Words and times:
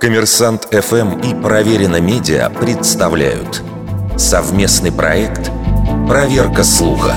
Коммерсант 0.00 0.68
ФМ 0.70 1.20
и 1.20 1.34
Проверено 1.34 2.00
Медиа 2.00 2.50
представляют 2.50 3.62
совместный 4.16 4.92
проект 4.92 5.50
«Проверка 6.08 6.62
слуха». 6.64 7.14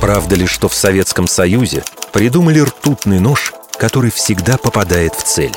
Правда 0.00 0.34
ли, 0.34 0.46
что 0.46 0.68
в 0.68 0.74
Советском 0.74 1.26
Союзе 1.26 1.84
придумали 2.12 2.60
ртутный 2.60 3.20
нож, 3.20 3.52
который 3.78 4.10
всегда 4.10 4.56
попадает 4.56 5.14
в 5.14 5.22
цель? 5.22 5.54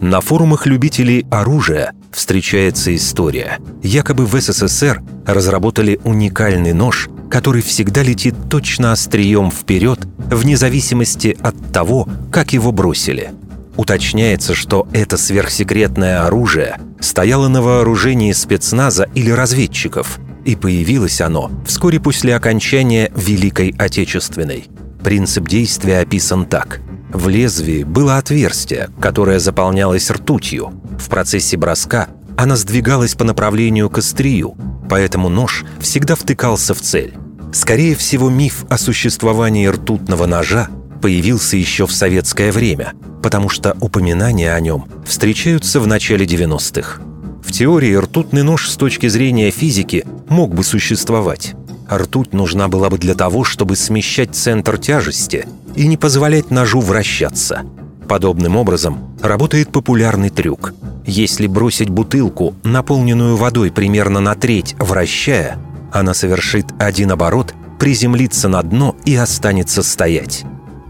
На 0.00 0.20
форумах 0.20 0.66
любителей 0.66 1.24
оружия 1.30 1.94
встречается 2.12 2.94
история. 2.94 3.58
Якобы 3.82 4.26
в 4.26 4.38
СССР 4.38 5.02
разработали 5.24 5.98
уникальный 6.04 6.74
нож, 6.74 7.08
который 7.34 7.62
всегда 7.62 8.04
летит 8.04 8.36
точно 8.48 8.92
острием 8.92 9.50
вперед, 9.50 9.98
вне 10.30 10.56
зависимости 10.56 11.36
от 11.40 11.56
того, 11.72 12.08
как 12.30 12.52
его 12.52 12.70
бросили. 12.70 13.32
Уточняется, 13.76 14.54
что 14.54 14.86
это 14.92 15.16
сверхсекретное 15.16 16.24
оружие 16.24 16.78
стояло 17.00 17.48
на 17.48 17.60
вооружении 17.60 18.30
спецназа 18.30 19.08
или 19.16 19.32
разведчиков, 19.32 20.20
и 20.44 20.54
появилось 20.54 21.20
оно 21.20 21.50
вскоре 21.66 21.98
после 21.98 22.36
окончания 22.36 23.10
Великой 23.16 23.74
Отечественной. 23.76 24.68
Принцип 25.02 25.48
действия 25.48 25.98
описан 25.98 26.46
так. 26.46 26.82
В 27.12 27.28
лезвии 27.28 27.82
было 27.82 28.18
отверстие, 28.18 28.90
которое 29.00 29.40
заполнялось 29.40 30.08
ртутью. 30.08 30.72
В 31.00 31.08
процессе 31.08 31.56
броска 31.56 32.06
она 32.36 32.54
сдвигалась 32.54 33.16
по 33.16 33.24
направлению 33.24 33.90
к 33.90 33.98
острию, 33.98 34.56
поэтому 34.88 35.28
нож 35.28 35.64
всегда 35.80 36.14
втыкался 36.14 36.74
в 36.74 36.80
цель. 36.80 37.14
Скорее 37.52 37.94
всего, 37.94 38.30
миф 38.30 38.64
о 38.68 38.78
существовании 38.78 39.66
ртутного 39.66 40.26
ножа 40.26 40.68
появился 41.00 41.56
еще 41.56 41.86
в 41.86 41.92
советское 41.92 42.50
время, 42.50 42.94
потому 43.22 43.48
что 43.48 43.76
упоминания 43.80 44.52
о 44.52 44.60
нем 44.60 44.86
встречаются 45.06 45.78
в 45.80 45.86
начале 45.86 46.26
90-х. 46.26 47.00
В 47.44 47.52
теории 47.52 47.94
ртутный 47.94 48.42
нож 48.42 48.68
с 48.68 48.76
точки 48.76 49.06
зрения 49.08 49.50
физики 49.50 50.04
мог 50.28 50.54
бы 50.54 50.64
существовать. 50.64 51.54
Ртуть 51.90 52.32
нужна 52.32 52.68
была 52.68 52.88
бы 52.90 52.98
для 52.98 53.14
того, 53.14 53.44
чтобы 53.44 53.76
смещать 53.76 54.34
центр 54.34 54.78
тяжести 54.78 55.46
и 55.76 55.86
не 55.86 55.96
позволять 55.96 56.50
ножу 56.50 56.80
вращаться. 56.80 57.62
Подобным 58.08 58.56
образом 58.56 59.16
работает 59.22 59.70
популярный 59.70 60.30
трюк. 60.30 60.74
Если 61.06 61.46
бросить 61.46 61.90
бутылку, 61.90 62.54
наполненную 62.62 63.36
водой 63.36 63.70
примерно 63.70 64.20
на 64.20 64.34
треть, 64.34 64.74
вращая, 64.78 65.58
она 65.92 66.14
совершит 66.14 66.66
один 66.78 67.12
оборот, 67.12 67.54
приземлится 67.78 68.48
на 68.48 68.62
дно 68.62 68.96
и 69.04 69.14
останется 69.14 69.82
стоять. 69.82 70.44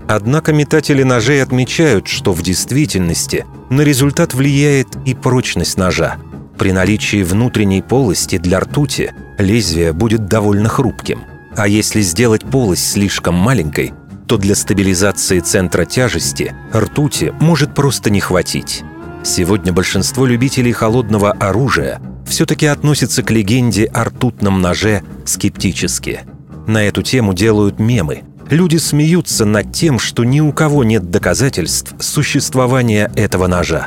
Однако 0.06 0.52
метатели 0.52 1.02
ножей 1.02 1.42
отмечают, 1.42 2.06
что 2.06 2.32
в 2.32 2.42
действительности 2.42 3.46
на 3.70 3.80
результат 3.80 4.34
влияет 4.34 4.88
и 5.04 5.14
прочность 5.14 5.78
ножа. 5.78 6.16
При 6.58 6.72
наличии 6.72 7.22
внутренней 7.24 7.82
полости 7.82 8.38
для 8.38 8.60
ртути 8.60 9.12
лезвие 9.38 9.92
будет 9.92 10.26
довольно 10.26 10.68
хрупким. 10.68 11.22
А 11.56 11.66
если 11.66 12.00
сделать 12.02 12.44
полость 12.44 12.92
слишком 12.92 13.34
маленькой, 13.34 13.92
то 14.26 14.36
для 14.36 14.54
стабилизации 14.54 15.40
центра 15.40 15.84
тяжести 15.84 16.54
ртути 16.72 17.32
может 17.40 17.74
просто 17.74 18.10
не 18.10 18.20
хватить. 18.20 18.84
Сегодня 19.24 19.72
большинство 19.72 20.26
любителей 20.26 20.72
холодного 20.72 21.32
оружия 21.32 21.98
все-таки 22.26 22.66
относится 22.66 23.22
к 23.22 23.30
легенде 23.30 23.86
о 23.86 24.04
ртутном 24.04 24.60
ноже 24.60 25.02
скептически. 25.24 26.20
На 26.66 26.84
эту 26.84 27.02
тему 27.02 27.32
делают 27.32 27.78
мемы. 27.78 28.22
Люди 28.50 28.76
смеются 28.76 29.46
над 29.46 29.72
тем, 29.72 29.98
что 29.98 30.24
ни 30.24 30.40
у 30.40 30.52
кого 30.52 30.84
нет 30.84 31.10
доказательств 31.10 31.94
существования 32.00 33.10
этого 33.16 33.46
ножа. 33.46 33.86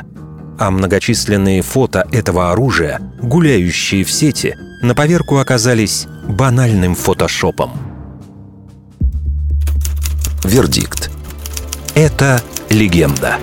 А 0.58 0.72
многочисленные 0.72 1.62
фото 1.62 2.06
этого 2.10 2.50
оружия, 2.50 3.00
гуляющие 3.22 4.02
в 4.02 4.10
сети, 4.10 4.56
на 4.82 4.96
поверку 4.96 5.38
оказались 5.38 6.08
банальным 6.28 6.96
фотошопом. 6.96 7.70
Вердикт. 10.42 11.10
Это 11.94 12.42
легенда. 12.70 13.38